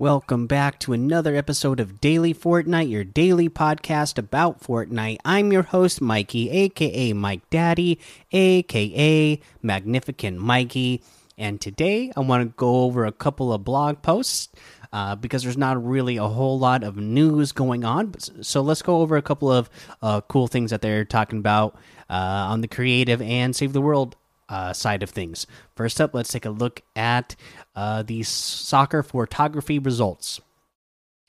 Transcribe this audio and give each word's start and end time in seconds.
Welcome 0.00 0.48
back 0.48 0.80
to 0.80 0.92
another 0.92 1.36
episode 1.36 1.78
of 1.78 2.00
Daily 2.00 2.34
Fortnite, 2.34 2.90
your 2.90 3.04
daily 3.04 3.48
podcast 3.48 4.18
about 4.18 4.60
Fortnite. 4.60 5.18
I'm 5.24 5.52
your 5.52 5.62
host, 5.62 6.00
Mikey, 6.00 6.50
aka 6.50 7.12
Mike 7.12 7.48
Daddy, 7.48 8.00
aka 8.32 9.40
Magnificent 9.62 10.40
Mikey. 10.40 11.00
And 11.38 11.60
today 11.60 12.10
I 12.16 12.20
want 12.20 12.42
to 12.42 12.52
go 12.56 12.82
over 12.82 13.06
a 13.06 13.12
couple 13.12 13.52
of 13.52 13.62
blog 13.62 14.02
posts 14.02 14.48
uh, 14.92 15.14
because 15.14 15.44
there's 15.44 15.56
not 15.56 15.86
really 15.86 16.16
a 16.16 16.26
whole 16.26 16.58
lot 16.58 16.82
of 16.82 16.96
news 16.96 17.52
going 17.52 17.84
on. 17.84 18.14
So 18.42 18.62
let's 18.62 18.82
go 18.82 18.96
over 19.00 19.16
a 19.16 19.22
couple 19.22 19.52
of 19.52 19.70
uh, 20.02 20.22
cool 20.22 20.48
things 20.48 20.72
that 20.72 20.82
they're 20.82 21.04
talking 21.04 21.38
about 21.38 21.76
uh, 22.10 22.14
on 22.50 22.62
the 22.62 22.68
creative 22.68 23.22
and 23.22 23.54
save 23.54 23.72
the 23.72 23.80
world 23.80 24.16
uh, 24.54 24.72
side 24.72 25.02
of 25.02 25.10
things. 25.10 25.48
First 25.74 26.00
up, 26.00 26.14
let's 26.14 26.32
take 26.32 26.44
a 26.44 26.50
look 26.50 26.82
at 26.94 27.34
uh, 27.74 28.04
the 28.04 28.22
soccer 28.22 29.02
photography 29.02 29.80
results. 29.80 30.40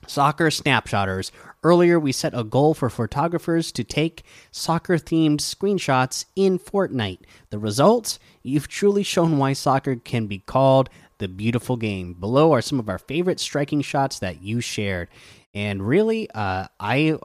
Soccer 0.06 0.50
snapshotters. 0.50 1.32
Earlier, 1.64 2.00
we 2.00 2.12
set 2.12 2.38
a 2.38 2.44
goal 2.44 2.76
for 2.76 2.88
photographers 2.92 3.72
to 3.72 3.84
take 3.84 4.24
soccer 4.52 4.98
themed 5.00 5.40
screenshots 5.40 6.26
in 6.36 6.60
Fortnite. 6.60 7.22
The 7.50 7.58
results? 7.58 8.20
You've 8.44 8.68
truly 8.68 9.02
shown 9.02 9.40
why 9.40 9.54
soccer 9.54 9.96
can 9.96 10.28
be 10.28 10.38
called 10.38 10.92
the 11.18 11.28
beautiful 11.28 11.78
game. 11.78 12.14
Below 12.14 12.54
are 12.54 12.62
some 12.62 12.80
of 12.80 12.90
our 12.90 13.00
favorite 13.00 13.40
striking 13.40 13.82
shots 13.82 14.20
that 14.20 14.44
you 14.44 14.62
shared. 14.62 15.08
And 15.56 15.88
really, 15.88 16.30
uh, 16.30 16.68
I 16.80 17.18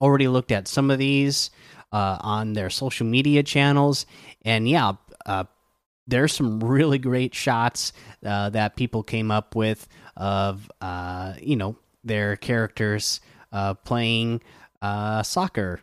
already 0.00 0.28
looked 0.28 0.52
at 0.52 0.68
some 0.68 0.88
of 0.92 1.00
these 1.00 1.50
uh, 1.92 2.18
on 2.20 2.54
their 2.54 2.70
social 2.70 3.06
media 3.06 3.42
channels. 3.42 4.06
And 4.44 4.68
yeah, 4.68 4.92
uh, 5.26 5.44
there's 6.06 6.32
some 6.34 6.60
really 6.60 6.98
great 6.98 7.34
shots 7.34 7.92
uh, 8.24 8.50
that 8.50 8.76
people 8.76 9.02
came 9.02 9.30
up 9.30 9.54
with 9.54 9.86
of 10.16 10.70
uh, 10.80 11.34
you 11.40 11.56
know 11.56 11.76
their 12.04 12.36
characters 12.36 13.20
uh, 13.52 13.74
playing 13.74 14.40
uh, 14.80 15.22
soccer. 15.22 15.80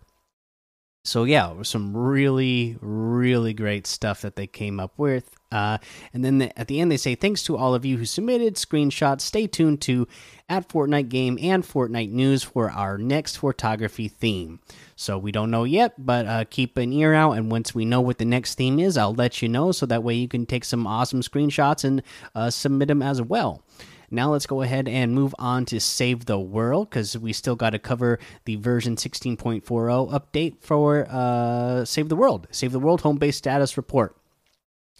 So 1.09 1.23
yeah, 1.23 1.49
it 1.49 1.57
was 1.57 1.67
some 1.67 1.97
really 1.97 2.77
really 2.81 3.53
great 3.53 3.87
stuff 3.87 4.21
that 4.21 4.35
they 4.35 4.45
came 4.45 4.79
up 4.79 4.93
with. 4.97 5.35
Uh, 5.51 5.79
and 6.13 6.23
then 6.23 6.37
the, 6.37 6.59
at 6.59 6.67
the 6.67 6.79
end, 6.79 6.91
they 6.91 6.97
say 6.97 7.15
thanks 7.15 7.41
to 7.43 7.57
all 7.57 7.73
of 7.73 7.83
you 7.83 7.97
who 7.97 8.05
submitted 8.05 8.53
screenshots. 8.55 9.21
Stay 9.21 9.47
tuned 9.47 9.81
to 9.81 10.07
at 10.47 10.69
Fortnite 10.69 11.09
Game 11.09 11.39
and 11.41 11.63
Fortnite 11.63 12.11
News 12.11 12.43
for 12.43 12.69
our 12.69 12.99
next 12.99 13.37
photography 13.37 14.07
theme. 14.07 14.59
So 14.95 15.17
we 15.17 15.31
don't 15.31 15.49
know 15.49 15.63
yet, 15.63 15.93
but 15.97 16.27
uh, 16.27 16.45
keep 16.47 16.77
an 16.77 16.93
ear 16.93 17.15
out. 17.15 17.31
And 17.31 17.51
once 17.51 17.73
we 17.73 17.85
know 17.85 18.01
what 18.01 18.19
the 18.19 18.25
next 18.25 18.55
theme 18.55 18.79
is, 18.79 18.95
I'll 18.95 19.15
let 19.15 19.41
you 19.41 19.49
know 19.49 19.71
so 19.71 19.87
that 19.87 20.03
way 20.03 20.13
you 20.13 20.27
can 20.27 20.45
take 20.45 20.63
some 20.63 20.85
awesome 20.85 21.21
screenshots 21.21 21.83
and 21.83 22.03
uh, 22.35 22.51
submit 22.51 22.89
them 22.89 23.01
as 23.01 23.19
well. 23.19 23.63
Now 24.11 24.31
let's 24.31 24.45
go 24.45 24.61
ahead 24.61 24.87
and 24.87 25.13
move 25.13 25.35
on 25.39 25.65
to 25.65 25.79
Save 25.79 26.25
the 26.25 26.39
World 26.39 26.89
because 26.89 27.17
we 27.17 27.33
still 27.33 27.55
got 27.55 27.71
to 27.71 27.79
cover 27.79 28.19
the 28.45 28.55
version 28.55 28.95
16.40 28.95 29.63
update 29.63 30.61
for 30.61 31.07
uh, 31.09 31.85
Save 31.85 32.09
the 32.09 32.15
World. 32.15 32.47
Save 32.51 32.71
the 32.71 32.79
World 32.79 33.01
home 33.01 33.17
base 33.17 33.37
status 33.37 33.77
report. 33.77 34.18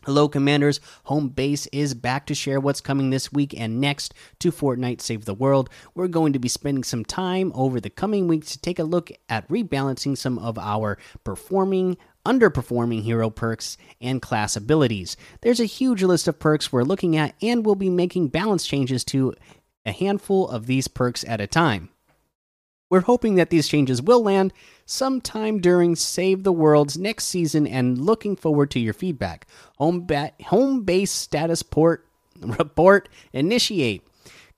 Hello, 0.05 0.29
Commanders. 0.29 0.79
Home 1.03 1.27
base 1.27 1.67
is 1.73 1.93
back 1.93 2.25
to 2.27 2.33
share 2.33 2.61
what's 2.61 2.79
coming 2.79 3.09
this 3.09 3.33
week 3.33 3.53
and 3.59 3.81
next 3.81 4.13
to 4.39 4.49
Fortnite 4.49 5.01
Save 5.01 5.25
the 5.25 5.33
World. 5.33 5.69
We're 5.93 6.07
going 6.07 6.31
to 6.31 6.39
be 6.39 6.47
spending 6.47 6.85
some 6.85 7.03
time 7.03 7.51
over 7.53 7.81
the 7.81 7.89
coming 7.89 8.29
weeks 8.29 8.53
to 8.53 8.61
take 8.61 8.79
a 8.79 8.85
look 8.85 9.11
at 9.27 9.45
rebalancing 9.49 10.17
some 10.17 10.39
of 10.39 10.57
our 10.57 10.97
performing, 11.25 11.97
underperforming 12.25 13.03
hero 13.03 13.29
perks 13.29 13.75
and 13.99 14.21
class 14.21 14.55
abilities. 14.55 15.17
There's 15.41 15.59
a 15.59 15.65
huge 15.65 16.01
list 16.01 16.29
of 16.29 16.39
perks 16.39 16.71
we're 16.71 16.83
looking 16.83 17.17
at, 17.17 17.35
and 17.41 17.65
we'll 17.65 17.75
be 17.75 17.89
making 17.89 18.29
balance 18.29 18.65
changes 18.65 19.03
to 19.05 19.33
a 19.85 19.91
handful 19.91 20.47
of 20.47 20.65
these 20.65 20.87
perks 20.87 21.25
at 21.25 21.41
a 21.41 21.47
time. 21.47 21.89
We're 22.89 23.01
hoping 23.01 23.35
that 23.35 23.51
these 23.51 23.67
changes 23.67 24.01
will 24.01 24.23
land 24.23 24.51
sometime 24.85 25.59
during 25.59 25.95
Save 25.95 26.43
the 26.43 26.51
World's 26.51 26.97
next 26.97 27.25
season 27.25 27.67
and 27.67 27.99
looking 27.99 28.35
forward 28.35 28.71
to 28.71 28.79
your 28.79 28.93
feedback. 28.93 29.45
Home, 29.77 30.01
ba 30.01 30.31
home 30.45 30.83
base 30.83 31.11
status 31.11 31.61
port 31.61 32.05
report 32.39 33.09
initiate. 33.31 34.05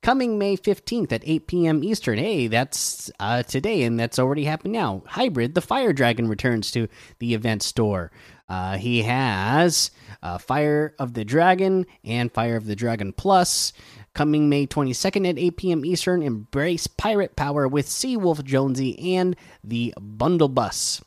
Coming 0.02 0.40
May 0.40 0.58
15th 0.58 1.12
at 1.12 1.22
8 1.24 1.46
p.m. 1.46 1.84
Eastern. 1.84 2.18
Hey, 2.18 2.48
that's 2.48 3.12
uh, 3.20 3.44
today, 3.44 3.84
and 3.84 4.00
that's 4.00 4.18
already 4.18 4.46
happened 4.46 4.74
now. 4.74 5.04
Hybrid, 5.06 5.54
the 5.54 5.62
Fire 5.62 5.94
Dragon, 5.94 6.28
returns 6.28 6.72
to 6.72 6.88
the 7.20 7.36
event 7.36 7.62
store. 7.62 8.12
Uh, 8.50 8.78
he 8.78 9.04
has 9.04 9.92
uh, 10.24 10.40
Fire 10.40 10.96
of 10.98 11.14
the 11.14 11.24
Dragon 11.24 11.86
and 12.04 12.32
Fire 12.32 12.56
of 12.56 12.66
the 12.66 12.76
Dragon 12.76 13.14
Plus. 13.14 13.74
Coming 14.14 14.50
May 14.50 14.68
22nd 14.68 15.30
at 15.30 15.40
8 15.40 15.58
p.m. 15.58 15.86
Eastern, 15.86 16.22
embrace 16.22 16.86
pirate 16.88 17.36
power 17.36 17.68
with 17.68 17.88
Seawolf 17.88 18.44
Jonesy 18.44 19.16
and 19.16 19.38
the 19.64 19.94
Bundle 20.00 20.50
Bus. 20.50 21.02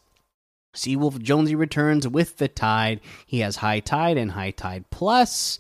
Seawolf 0.75 1.21
Jonesy 1.21 1.55
returns 1.55 2.09
with 2.09 2.39
the 2.39 2.49
tide. 2.49 3.01
He 3.27 3.41
has 3.41 3.57
High 3.57 3.81
Tide 3.81 4.17
and 4.17 4.33
High 4.33 4.53
Tide 4.53 4.87
Plus. 4.91 5.59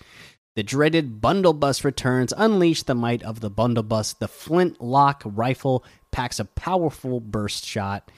The 0.56 0.62
dreaded 0.62 1.20
Bundle 1.20 1.52
Bus 1.52 1.84
returns. 1.84 2.32
Unleash 2.36 2.84
the 2.84 2.94
might 2.94 3.22
of 3.22 3.40
the 3.40 3.50
Bundle 3.50 3.82
Bus. 3.82 4.12
The 4.12 4.28
Flint 4.28 4.80
Lock 4.80 5.22
rifle 5.24 5.84
packs 6.12 6.40
a 6.40 6.44
powerful 6.44 7.20
burst 7.20 7.66
shot. 7.66 8.10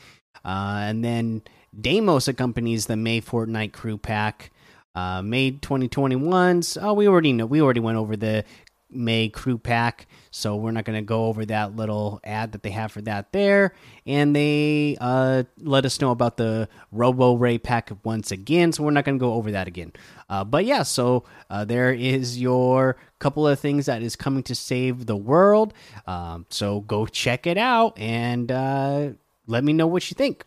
Uh, 0.45 0.81
and 0.83 1.05
then 1.05 1.43
Deimos 1.79 2.29
accompanies 2.29 2.87
the 2.87 2.97
May 2.97 3.21
Fortnite 3.21 3.73
crew 3.73 3.99
pack. 3.99 4.53
Uh, 4.95 5.21
May 5.21 5.53
2021's. 5.53 6.79
Oh, 6.81 6.95
we 6.95 7.09
already 7.09 7.33
know. 7.33 7.45
We 7.47 7.61
already 7.61 7.81
went 7.81 7.99
over 7.99 8.17
the 8.17 8.45
May 8.89 9.29
crew 9.29 9.59
pack, 9.59 10.07
so 10.31 10.55
we're 10.57 10.71
not 10.71 10.85
going 10.85 10.99
to 10.99 11.05
go 11.05 11.27
over 11.27 11.45
that 11.47 11.75
little 11.75 12.21
ad 12.23 12.53
that 12.53 12.63
they 12.63 12.71
have 12.71 12.93
for 12.93 13.03
that 13.03 13.33
there. 13.33 13.75
And 14.07 14.35
they 14.35 14.97
uh, 15.01 15.45
let 15.59 15.85
us 15.85 16.01
know 16.01 16.11
about 16.11 16.37
the 16.37 16.69
Robo 16.93 17.35
Ray 17.35 17.59
pack 17.59 17.91
once 18.05 18.31
again, 18.31 18.73
so 18.73 18.85
we're 18.85 18.93
not 18.93 19.05
going 19.05 19.19
to 19.19 19.23
go 19.23 19.35
over 19.35 19.51
that 19.51 19.67
again. 19.67 19.93
Uh, 20.29 20.45
but 20.45 20.65
yeah, 20.65 20.83
so 20.83 21.25
uh, 21.51 21.65
there 21.65 21.93
is 21.93 22.41
your 22.41 22.97
couple 23.19 23.47
of 23.49 23.59
things 23.59 23.87
that 23.87 24.03
is 24.03 24.15
coming 24.15 24.43
to 24.45 24.55
save 24.55 25.07
the 25.07 25.17
world. 25.17 25.73
Um, 26.07 26.47
so 26.51 26.81
go 26.81 27.07
check 27.07 27.47
it 27.47 27.59
out 27.59 27.99
and 27.99 28.53
uh, 28.53 29.11
let 29.47 29.65
me 29.65 29.73
know 29.73 29.87
what 29.87 30.11
you 30.11 30.15
think. 30.15 30.45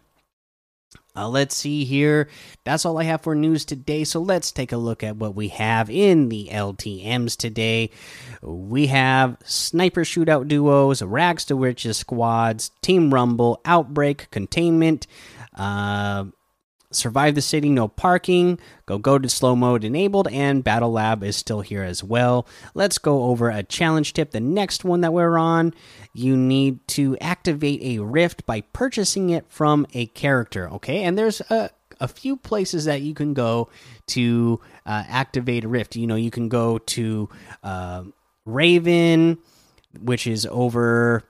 Uh, 1.19 1.27
let's 1.27 1.55
see 1.55 1.83
here. 1.83 2.29
That's 2.63 2.85
all 2.85 2.97
I 2.97 3.03
have 3.03 3.21
for 3.21 3.35
news 3.35 3.65
today. 3.65 4.05
So 4.05 4.21
let's 4.21 4.53
take 4.53 4.71
a 4.71 4.77
look 4.77 5.03
at 5.03 5.17
what 5.17 5.35
we 5.35 5.49
have 5.49 5.89
in 5.89 6.29
the 6.29 6.49
LTMs 6.49 7.35
today. 7.35 7.89
We 8.41 8.87
have 8.87 9.37
sniper 9.43 10.01
shootout 10.01 10.47
duos, 10.47 11.01
rags 11.01 11.43
to 11.45 11.55
riches 11.55 11.97
squads, 11.97 12.71
team 12.81 13.13
rumble, 13.13 13.59
outbreak, 13.65 14.31
containment, 14.31 15.07
uh, 15.55 16.25
survive 16.91 17.35
the 17.35 17.41
city, 17.41 17.69
no 17.69 17.87
parking, 17.87 18.59
go 18.85 18.97
go 18.97 19.19
to 19.19 19.29
slow 19.29 19.55
mode 19.55 19.83
enabled, 19.83 20.27
and 20.29 20.63
battle 20.63 20.91
lab 20.91 21.23
is 21.23 21.35
still 21.35 21.61
here 21.61 21.83
as 21.83 22.03
well. 22.03 22.47
Let's 22.73 22.97
go 22.97 23.23
over 23.25 23.49
a 23.49 23.63
challenge 23.63 24.13
tip. 24.13 24.31
The 24.31 24.39
next 24.39 24.83
one 24.83 25.01
that 25.01 25.13
we're 25.13 25.37
on, 25.37 25.73
you 26.13 26.35
need 26.35 26.87
to 26.89 27.17
activate 27.19 27.81
a 27.81 28.03
rift 28.03 28.45
by 28.45 28.61
purchasing 28.61 29.29
it 29.29 29.45
from 29.49 29.85
a 29.93 30.07
character. 30.07 30.69
Okay, 30.69 31.03
and 31.03 31.17
there's 31.17 31.41
a 31.49 31.69
a 31.99 32.07
few 32.07 32.37
places 32.37 32.85
that 32.85 33.01
you 33.01 33.13
can 33.13 33.33
go 33.33 33.69
to 34.07 34.59
uh, 34.85 35.03
activate 35.07 35.65
a 35.65 35.67
rift. 35.67 35.95
You 35.95 36.07
know, 36.07 36.15
you 36.15 36.31
can 36.31 36.47
go 36.47 36.77
to 36.77 37.29
uh, 37.61 38.03
Raven, 38.45 39.37
which 39.99 40.25
is 40.25 40.45
over 40.45 41.23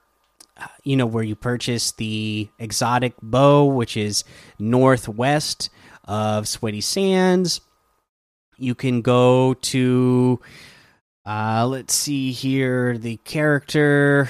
you 0.84 0.96
know 0.96 1.06
where 1.06 1.24
you 1.24 1.36
purchase 1.36 1.92
the 1.92 2.48
exotic 2.58 3.14
bow 3.22 3.64
which 3.64 3.96
is 3.96 4.24
northwest 4.58 5.70
of 6.04 6.48
sweaty 6.48 6.80
sands. 6.80 7.60
You 8.56 8.74
can 8.74 9.02
go 9.02 9.54
to 9.54 10.40
uh 11.26 11.66
let's 11.66 11.94
see 11.94 12.32
here 12.32 12.98
the 12.98 13.16
character 13.18 14.28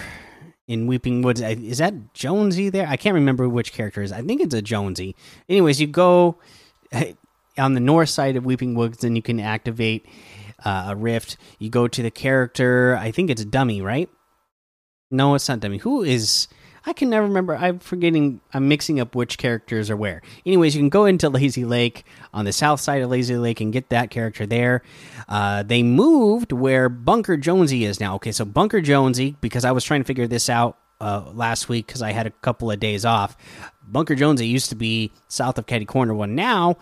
in 0.69 0.87
weeping 0.87 1.23
woods. 1.23 1.41
Is 1.41 1.79
that 1.79 2.15
jonesy 2.15 2.69
there? 2.69 2.87
I 2.87 2.97
can't 2.97 3.15
remember 3.15 3.49
which 3.49 3.73
character 3.73 4.03
is. 4.03 4.13
I 4.13 4.23
think 4.23 4.41
it's 4.41 4.55
a 4.55 4.63
jonesy. 4.63 5.17
Anyways 5.49 5.81
you 5.81 5.87
go 5.87 6.39
on 7.59 7.75
the 7.75 7.81
north 7.81 8.09
side 8.09 8.37
of 8.37 8.45
weeping 8.45 8.75
woods 8.75 9.03
and 9.03 9.17
you 9.17 9.23
can 9.23 9.41
activate 9.41 10.07
uh, 10.65 10.87
a 10.89 10.97
rift. 10.97 11.37
You 11.59 11.71
go 11.71 11.89
to 11.89 12.03
the 12.03 12.11
character 12.11 12.97
i 12.97 13.11
think 13.11 13.31
it's 13.31 13.45
dummy 13.45 13.81
right 13.83 14.09
no, 15.11 15.35
it's 15.35 15.49
not 15.49 15.61
Demi. 15.61 15.79
Who 15.79 16.03
is? 16.03 16.49
I 16.87 16.93
can 16.95 17.11
never 17.11 17.27
remember. 17.27 17.57
I'm 17.57 17.79
forgetting. 17.79 18.41
I'm 18.55 18.69
mixing 18.69 19.01
up 19.01 19.15
which 19.15 19.39
characters 19.39 19.91
are 19.91 19.97
where. 19.97 20.23
Anyways, 20.47 20.75
you 20.75 20.81
can 20.81 20.89
go 20.89 21.05
into 21.05 21.29
Lazy 21.29 21.65
Lake 21.65 22.05
on 22.33 22.45
the 22.45 22.53
south 22.53 22.81
side 22.81 23.03
of 23.03 23.11
Lazy 23.11 23.37
Lake 23.37 23.61
and 23.61 23.73
get 23.73 23.91
that 23.91 24.11
character 24.11 24.47
there. 24.47 24.83
Uh, 25.29 25.63
they 25.63 25.83
moved 25.83 26.53
where 26.53 26.89
Bunker 26.89 27.37
Jonesy 27.37 27.85
is 27.85 28.01
now. 28.01 28.15
Okay, 28.17 28.33
so 28.33 28.45
Bunker 28.45 28.81
Jonesy, 28.81 29.37
because 29.41 29.65
I 29.65 29.73
was 29.73 29.85
trying 29.85 30.01
to 30.01 30.07
figure 30.07 30.27
this 30.27 30.49
out 30.49 30.79
uh, 31.01 31.31
last 31.33 31.69
week 31.69 31.87
because 31.87 32.03
I 32.03 32.13
had 32.13 32.27
a 32.27 32.31
couple 32.31 32.71
of 32.71 32.81
days 32.81 33.05
off. 33.05 33.37
Bunker 33.87 34.15
Jonesy 34.15 34.47
used 34.47 34.69
to 34.71 34.77
be 34.77 35.13
south 35.29 35.59
of 35.59 35.67
Catty 35.67 35.85
Corner 35.85 36.15
One. 36.15 36.35
Now, 36.35 36.79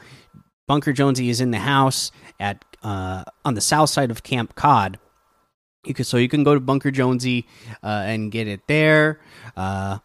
Bunker 0.67 0.93
Jonesy 0.93 1.31
is 1.31 1.41
in 1.41 1.51
the 1.51 1.59
house 1.59 2.13
at 2.39 2.65
uh, 2.83 3.25
on 3.45 3.55
the 3.55 3.61
south 3.61 3.91
side 3.91 4.11
of 4.11 4.23
Camp 4.23 4.55
Cod 4.55 4.99
You 5.89 5.95
can 5.95 6.05
so 6.05 6.19
you 6.19 6.29
can 6.29 6.45
go 6.45 6.55
to 6.55 6.61
Bunker 6.61 6.91
Jonesy 6.91 7.47
uh, 7.83 8.03
and 8.05 8.31
get 8.31 8.47
it 8.47 8.61
there. 8.67 9.21
Uh, 9.57 9.99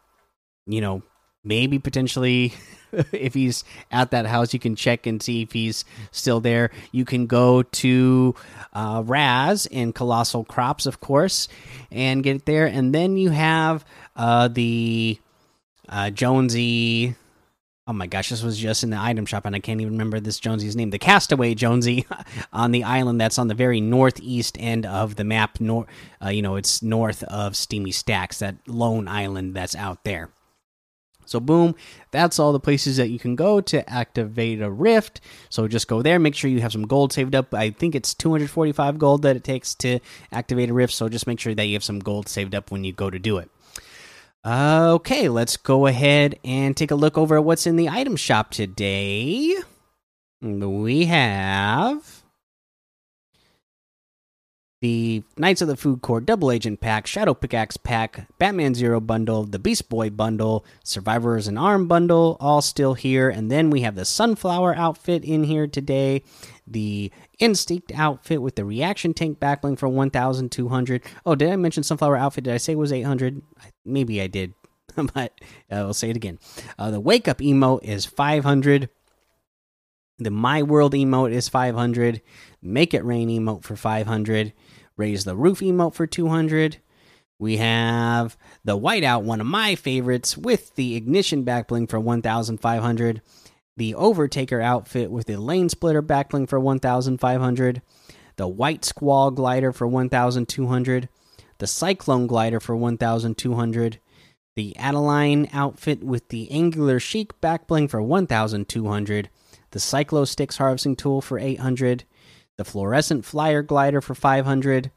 you 0.65 0.79
know, 0.79 1.03
maybe 1.43 1.77
potentially 1.77 2.53
if 3.11 3.33
he's 3.33 3.63
at 3.91 4.11
that 4.11 4.25
house, 4.25 4.53
you 4.53 4.59
can 4.59 4.75
check 4.75 5.05
and 5.05 5.21
see 5.21 5.41
if 5.41 5.51
he's 5.51 5.83
still 6.11 6.39
there. 6.39 6.71
You 6.91 7.05
can 7.05 7.27
go 7.27 7.63
to 7.63 8.35
uh, 8.71 9.03
Raz 9.05 9.65
in 9.65 9.93
Colossal 9.93 10.45
Crops, 10.45 10.85
of 10.85 10.99
course, 10.99 11.47
and 11.91 12.23
get 12.23 12.37
it 12.37 12.45
there. 12.45 12.65
And 12.65 12.95
then 12.95 13.17
you 13.17 13.31
have 13.31 13.85
uh, 14.15 14.47
the 14.47 15.19
uh, 15.89 16.09
Jonesy. 16.11 17.15
Oh 17.85 17.91
my 17.91 18.07
gosh, 18.07 18.29
this 18.29 18.43
was 18.43 18.57
just 18.57 18.83
in 18.85 18.91
the 18.91 18.97
item 18.97 19.25
shop, 19.25 19.43
and 19.45 19.53
I 19.53 19.59
can't 19.59 19.81
even 19.81 19.93
remember 19.93 20.21
this 20.21 20.39
Jonesy's 20.39 20.75
name. 20.75 20.91
The 20.91 20.99
Castaway 20.99 21.53
Jonesy 21.53 22.05
on 22.53 22.71
the 22.71 22.85
island 22.85 23.19
that's 23.19 23.37
on 23.37 23.49
the 23.49 23.53
very 23.53 23.81
northeast 23.81 24.55
end 24.57 24.85
of 24.85 25.17
the 25.17 25.25
map. 25.25 25.59
Nor, 25.59 25.85
uh, 26.23 26.29
you 26.29 26.41
know, 26.41 26.55
it's 26.55 26.81
north 26.81 27.23
of 27.23 27.57
Steamy 27.57 27.91
Stacks, 27.91 28.39
that 28.39 28.55
lone 28.67 29.09
island 29.09 29.53
that's 29.53 29.75
out 29.75 30.05
there. 30.05 30.29
So, 31.25 31.41
boom, 31.41 31.75
that's 32.11 32.39
all 32.39 32.53
the 32.53 32.59
places 32.59 32.97
that 32.97 33.09
you 33.09 33.19
can 33.19 33.35
go 33.35 33.59
to 33.59 33.89
activate 33.89 34.61
a 34.61 34.71
rift. 34.71 35.19
So, 35.49 35.67
just 35.67 35.89
go 35.89 36.01
there. 36.01 36.19
Make 36.19 36.35
sure 36.35 36.49
you 36.49 36.61
have 36.61 36.71
some 36.71 36.87
gold 36.87 37.11
saved 37.11 37.35
up. 37.35 37.53
I 37.53 37.71
think 37.71 37.95
it's 37.95 38.13
245 38.13 38.97
gold 38.97 39.23
that 39.23 39.35
it 39.35 39.43
takes 39.43 39.75
to 39.75 39.99
activate 40.31 40.69
a 40.69 40.73
rift. 40.73 40.93
So, 40.93 41.09
just 41.09 41.27
make 41.27 41.39
sure 41.41 41.53
that 41.53 41.65
you 41.65 41.73
have 41.73 41.83
some 41.83 41.99
gold 41.99 42.29
saved 42.29 42.55
up 42.55 42.71
when 42.71 42.85
you 42.85 42.93
go 42.93 43.09
to 43.09 43.19
do 43.19 43.39
it. 43.39 43.49
Okay, 44.45 45.29
let's 45.29 45.55
go 45.55 45.87
ahead 45.87 46.37
and 46.43 46.75
take 46.75 46.91
a 46.91 46.95
look 46.95 47.17
over 47.17 47.37
at 47.37 47.45
what's 47.45 47.65
in 47.65 47.77
the 47.77 47.87
item 47.87 48.17
shop 48.17 48.51
today. 48.51 49.55
We 50.41 51.05
have 51.05 52.22
the 54.83 55.23
Knights 55.37 55.61
of 55.61 55.69
the 55.69 55.77
Food 55.77 56.01
Court 56.01 56.25
Double 56.25 56.51
Agent 56.51 56.81
Pack, 56.81 57.07
Shadow 57.07 57.33
Pickaxe 57.33 57.77
Pack, 57.77 58.27
Batman 58.37 58.75
Zero 58.75 58.99
Bundle, 58.99 59.45
the 59.45 59.57
Beast 59.57 59.87
Boy 59.87 60.09
Bundle, 60.09 60.65
Survivors 60.83 61.47
and 61.47 61.57
Arm 61.57 61.87
Bundle, 61.87 62.35
all 62.41 62.61
still 62.61 62.93
here. 62.93 63.29
And 63.29 63.49
then 63.49 63.69
we 63.69 63.79
have 63.83 63.95
the 63.95 64.03
Sunflower 64.03 64.75
outfit 64.75 65.23
in 65.23 65.45
here 65.45 65.67
today, 65.67 66.21
the 66.67 67.13
Instinct 67.39 67.93
outfit 67.95 68.41
with 68.41 68.57
the 68.57 68.65
Reaction 68.65 69.13
Tank 69.13 69.39
backbling 69.39 69.79
for 69.79 69.87
1,200. 69.87 71.01
Oh, 71.25 71.35
did 71.35 71.49
I 71.49 71.55
mention 71.55 71.83
Sunflower 71.83 72.17
outfit? 72.17 72.43
Did 72.43 72.53
I 72.53 72.57
say 72.57 72.73
it 72.73 72.77
was 72.77 72.91
800? 72.91 73.41
Maybe 73.85 74.19
I 74.19 74.27
did, 74.27 74.53
but 74.97 75.31
uh, 75.71 75.75
I'll 75.75 75.93
say 75.93 76.09
it 76.09 76.17
again. 76.17 76.39
Uh, 76.77 76.91
the 76.91 76.99
Wake 76.99 77.29
Up 77.29 77.37
emote 77.37 77.85
is 77.85 78.05
500. 78.05 78.89
The 80.19 80.31
My 80.31 80.61
World 80.61 80.93
emote 80.93 81.31
is 81.31 81.49
500. 81.49 82.21
Make 82.61 82.93
It 82.93 83.03
Rain 83.03 83.29
emote 83.29 83.63
for 83.63 83.75
500 83.75 84.53
raise 84.97 85.23
the 85.23 85.35
roof 85.35 85.59
emote 85.59 85.93
for 85.93 86.07
200. 86.07 86.77
We 87.39 87.57
have 87.57 88.37
the 88.63 88.77
whiteout, 88.77 89.23
one 89.23 89.41
of 89.41 89.47
my 89.47 89.75
favorites, 89.75 90.37
with 90.37 90.75
the 90.75 90.95
ignition 90.95 91.43
backbling 91.43 91.89
for 91.89 91.99
1,500. 91.99 93.21
The 93.75 93.93
overtaker 93.93 94.63
outfit 94.63 95.11
with 95.11 95.25
the 95.25 95.37
lane 95.37 95.69
splitter 95.69 96.03
backbling 96.03 96.47
for 96.47 96.59
1,500. 96.59 97.81
The 98.35 98.47
white 98.47 98.85
squall 98.85 99.31
glider 99.31 99.71
for 99.71 99.87
1,200. 99.87 101.09
The 101.57 101.67
cyclone 101.67 102.27
glider 102.27 102.59
for 102.59 102.75
1,200. 102.75 103.99
The 104.55 104.77
Adeline 104.77 105.49
outfit 105.51 106.03
with 106.03 106.29
the 106.29 106.51
angular 106.51 106.99
chic 106.99 107.39
backbling 107.41 107.89
for 107.89 108.01
1,200. 108.01 109.29
The 109.73 109.79
cyclo 109.79 110.27
sticks 110.27 110.57
harvesting 110.57 110.95
tool 110.95 111.21
for 111.21 111.37
800 111.37 112.05
the 112.55 112.63
fluorescent 112.63 113.25
flyer 113.25 113.63
glider 113.63 113.99
for 114.01 114.13
500 114.13 114.91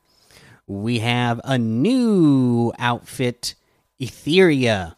we 0.66 0.98
have 0.98 1.40
a 1.44 1.56
new 1.56 2.72
outfit 2.78 3.54
etheria 4.00 4.96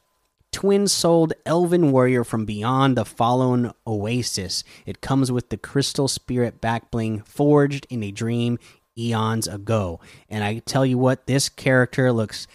twin-souled 0.51 1.35
elven 1.47 1.93
warrior 1.93 2.25
from 2.25 2.45
beyond 2.45 2.97
the 2.97 3.05
fallen 3.05 3.71
oasis. 3.87 4.65
It 4.87 5.01
comes 5.01 5.31
with 5.31 5.51
the 5.51 5.57
crystal 5.57 6.09
spirit 6.09 6.61
backbling 6.61 7.25
forged 7.27 7.87
in 7.91 8.03
a 8.03 8.11
dream 8.11 8.59
eons 8.97 9.47
ago. 9.47 10.01
And 10.29 10.43
i 10.43 10.59
tell 10.59 10.85
you 10.85 10.99
what 10.99 11.27
this 11.27 11.49
character 11.49 12.11
looks 12.13 12.49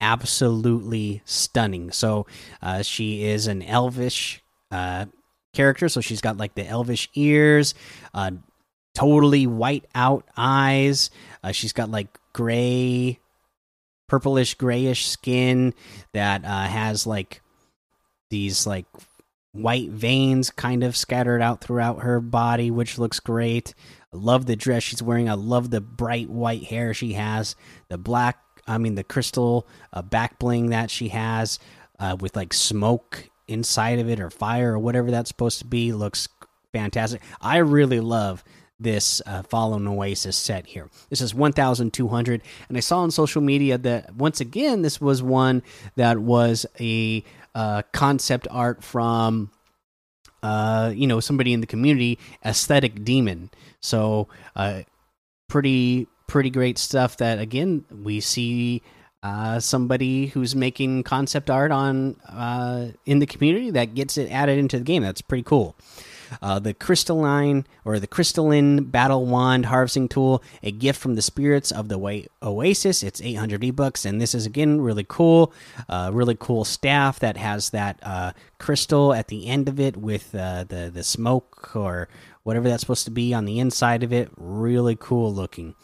absolutely 0.00 1.22
stunning. 1.24 1.90
So 1.90 2.26
uh, 2.62 2.82
she 2.82 3.24
is 3.24 3.48
an 3.48 3.62
elvish 3.62 4.42
uh, 4.70 5.06
character 5.52 5.88
so 5.88 6.00
she's 6.00 6.20
got 6.20 6.36
like 6.36 6.54
the 6.54 6.66
elvish 6.66 7.08
ears 7.14 7.74
uh, 8.14 8.30
totally 8.98 9.46
white 9.46 9.84
out 9.94 10.24
eyes. 10.36 11.10
Uh, 11.44 11.52
she's 11.52 11.72
got 11.72 11.88
like 11.88 12.08
gray, 12.32 13.20
purplish 14.08 14.54
grayish 14.54 15.06
skin 15.06 15.72
that 16.12 16.44
uh, 16.44 16.64
has 16.64 17.06
like 17.06 17.40
these 18.30 18.66
like 18.66 18.86
white 19.52 19.90
veins 19.90 20.50
kind 20.50 20.82
of 20.82 20.96
scattered 20.96 21.40
out 21.40 21.60
throughout 21.60 22.02
her 22.02 22.20
body, 22.20 22.72
which 22.72 22.98
looks 22.98 23.20
great. 23.20 23.72
I 24.12 24.16
love 24.16 24.46
the 24.46 24.56
dress 24.56 24.82
she's 24.82 25.02
wearing. 25.02 25.28
I 25.28 25.34
love 25.34 25.70
the 25.70 25.80
bright 25.80 26.28
white 26.28 26.64
hair 26.64 26.92
she 26.92 27.12
has. 27.12 27.54
The 27.88 27.98
black, 27.98 28.38
I 28.66 28.78
mean, 28.78 28.96
the 28.96 29.04
crystal 29.04 29.68
uh, 29.92 30.02
back 30.02 30.40
bling 30.40 30.70
that 30.70 30.90
she 30.90 31.08
has 31.08 31.60
uh, 32.00 32.16
with 32.18 32.34
like 32.34 32.52
smoke 32.52 33.28
inside 33.48 33.98
of 33.98 34.08
it 34.08 34.20
or 34.20 34.30
fire 34.30 34.74
or 34.74 34.78
whatever 34.78 35.10
that's 35.10 35.28
supposed 35.28 35.58
to 35.58 35.64
be 35.64 35.92
looks 35.92 36.28
fantastic. 36.72 37.22
I 37.40 37.58
really 37.58 38.00
love 38.00 38.44
this 38.80 39.20
uh, 39.26 39.42
Fallen 39.42 39.86
Oasis 39.88 40.36
set 40.36 40.66
here. 40.66 40.88
This 41.10 41.20
is 41.20 41.34
1,200, 41.34 42.42
and 42.68 42.76
I 42.76 42.80
saw 42.80 43.00
on 43.00 43.10
social 43.10 43.42
media 43.42 43.76
that 43.78 44.14
once 44.14 44.40
again 44.40 44.82
this 44.82 45.00
was 45.00 45.22
one 45.22 45.62
that 45.96 46.18
was 46.18 46.64
a 46.78 47.24
uh, 47.54 47.82
concept 47.92 48.46
art 48.50 48.84
from 48.84 49.50
uh, 50.42 50.92
you 50.94 51.06
know 51.06 51.18
somebody 51.20 51.52
in 51.52 51.60
the 51.60 51.66
community, 51.66 52.18
Aesthetic 52.44 53.04
Demon. 53.04 53.50
So 53.80 54.28
uh, 54.54 54.82
pretty 55.48 56.06
pretty 56.28 56.50
great 56.50 56.78
stuff. 56.78 57.16
That 57.16 57.38
again 57.38 57.84
we 57.90 58.20
see. 58.20 58.82
Uh, 59.20 59.58
somebody 59.58 60.26
who's 60.26 60.54
making 60.54 61.02
concept 61.02 61.50
art 61.50 61.72
on 61.72 62.14
uh, 62.28 62.88
in 63.04 63.18
the 63.18 63.26
community 63.26 63.70
that 63.70 63.94
gets 63.94 64.16
it 64.16 64.30
added 64.30 64.58
into 64.58 64.78
the 64.78 64.84
game. 64.84 65.02
That's 65.02 65.20
pretty 65.20 65.42
cool. 65.42 65.74
Uh, 66.42 66.58
the 66.58 66.74
crystalline 66.74 67.66
or 67.84 67.98
the 67.98 68.06
crystalline 68.06 68.84
battle 68.84 69.26
wand 69.26 69.66
harvesting 69.66 70.08
tool, 70.08 70.42
a 70.62 70.70
gift 70.70 71.00
from 71.00 71.14
the 71.14 71.22
spirits 71.22 71.72
of 71.72 71.88
the 71.88 72.28
Oasis. 72.42 73.02
It's 73.02 73.20
800 73.20 73.60
V 73.60 73.70
bucks, 73.70 74.04
and 74.04 74.20
this 74.20 74.34
is 74.34 74.46
again 74.46 74.80
really 74.80 75.06
cool. 75.08 75.52
Uh, 75.88 76.10
really 76.12 76.36
cool 76.38 76.64
staff 76.64 77.18
that 77.20 77.36
has 77.36 77.70
that 77.70 77.98
uh, 78.02 78.32
crystal 78.58 79.12
at 79.12 79.28
the 79.28 79.46
end 79.46 79.68
of 79.68 79.80
it 79.80 79.96
with 79.96 80.34
uh, 80.34 80.64
the 80.64 80.90
the 80.92 81.02
smoke 81.02 81.74
or 81.74 82.08
whatever 82.42 82.68
that's 82.68 82.80
supposed 82.80 83.04
to 83.04 83.10
be 83.10 83.34
on 83.34 83.44
the 83.44 83.58
inside 83.58 84.02
of 84.02 84.12
it. 84.12 84.30
Really 84.36 84.96
cool 84.98 85.32
looking. 85.32 85.74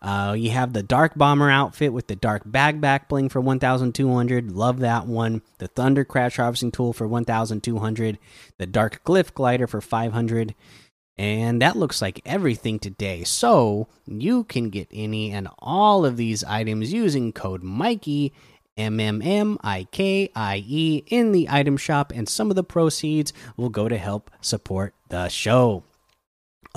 Uh, 0.00 0.34
you 0.38 0.50
have 0.50 0.72
the 0.72 0.82
Dark 0.82 1.16
Bomber 1.16 1.50
outfit 1.50 1.92
with 1.92 2.06
the 2.06 2.16
Dark 2.16 2.42
Bag 2.46 2.80
Back 2.80 3.08
Bling 3.08 3.28
for 3.28 3.40
1,200. 3.40 4.52
Love 4.52 4.78
that 4.80 5.06
one. 5.06 5.42
The 5.58 5.68
Thunder 5.68 6.04
Crash 6.04 6.36
Harvesting 6.36 6.70
Tool 6.70 6.92
for 6.92 7.08
1,200. 7.08 8.18
The 8.58 8.66
Dark 8.66 9.02
Glyph 9.04 9.34
Glider 9.34 9.66
for 9.66 9.80
500. 9.80 10.54
And 11.16 11.60
that 11.60 11.76
looks 11.76 12.00
like 12.00 12.20
everything 12.24 12.78
today. 12.78 13.24
So 13.24 13.88
you 14.06 14.44
can 14.44 14.70
get 14.70 14.86
any 14.92 15.32
and 15.32 15.48
all 15.58 16.06
of 16.06 16.16
these 16.16 16.44
items 16.44 16.92
using 16.92 17.32
code 17.32 17.62
Mikey. 17.62 18.32
M 18.76 19.00
M 19.00 19.20
M 19.20 19.58
I 19.64 19.88
K 19.90 20.30
I 20.36 20.62
E 20.64 21.02
in 21.08 21.32
the 21.32 21.48
item 21.50 21.76
shop, 21.76 22.12
and 22.14 22.28
some 22.28 22.48
of 22.48 22.54
the 22.54 22.62
proceeds 22.62 23.32
will 23.56 23.70
go 23.70 23.88
to 23.88 23.98
help 23.98 24.30
support 24.40 24.94
the 25.08 25.28
show. 25.28 25.82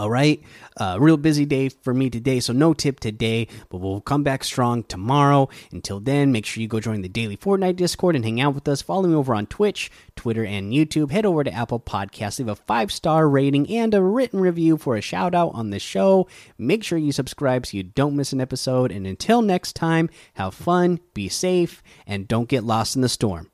All 0.02 0.10
right. 0.10 0.42
Uh, 0.78 0.98
real 1.00 1.16
busy 1.16 1.46
day 1.46 1.70
for 1.70 1.94
me 1.94 2.10
today, 2.10 2.40
so 2.40 2.54
no 2.54 2.74
tip 2.74 3.00
today, 3.00 3.48
but 3.70 3.78
we'll 3.78 4.02
come 4.02 4.24
back 4.24 4.44
strong 4.44 4.82
tomorrow. 4.82 5.48
Until 5.72 6.00
then, 6.00 6.32
make 6.32 6.44
sure 6.44 6.60
you 6.60 6.68
go 6.68 6.80
join 6.80 7.04
the 7.04 7.08
daily 7.08 7.38
Fortnite 7.38 7.76
Discord 7.76 8.16
and 8.16 8.26
hang 8.26 8.42
out 8.42 8.56
with 8.56 8.68
us. 8.68 8.82
Follow 8.82 9.08
me 9.08 9.14
over 9.14 9.36
on 9.36 9.46
Twitch, 9.46 9.92
Twitter, 10.16 10.44
and 10.44 10.74
YouTube. 10.74 11.12
Head 11.12 11.24
over 11.24 11.44
to 11.44 11.54
Apple 11.54 11.80
Podcasts, 11.80 12.40
leave 12.40 12.48
a 12.48 12.56
five 12.56 12.92
star 12.92 13.30
rating 13.30 13.70
and 13.70 13.94
a 13.94 14.02
written 14.02 14.40
review 14.40 14.76
for 14.76 14.96
a 14.96 15.02
shout 15.02 15.36
out 15.36 15.52
on 15.54 15.70
the 15.70 15.78
show. 15.78 16.28
Make 16.58 16.84
sure 16.84 16.98
you 16.98 17.12
subscribe 17.12 17.68
so 17.68 17.78
you 17.78 17.84
don't 17.84 18.16
miss 18.16 18.34
an 18.34 18.42
episode. 18.42 18.92
And 18.92 19.06
until 19.06 19.44
next 19.44 19.74
time, 19.74 20.10
have 20.34 20.56
fun, 20.56 21.00
be 21.14 21.30
safe, 21.30 21.84
and 22.08 22.28
don't 22.28 22.50
get 22.50 22.64
lost 22.64 22.96
in 22.96 23.04
the 23.04 23.10
storm. 23.10 23.51